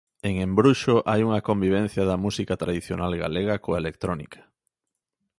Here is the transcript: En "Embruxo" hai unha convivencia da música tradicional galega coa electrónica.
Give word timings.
En 0.27 0.33
"Embruxo" 0.47 0.95
hai 1.09 1.21
unha 1.27 1.43
convivencia 1.49 2.03
da 2.09 2.21
música 2.25 2.55
tradicional 2.61 3.11
galega 3.23 3.55
coa 3.63 3.81
electrónica. 3.83 4.39